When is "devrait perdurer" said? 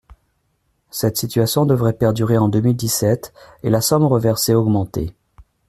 1.67-2.35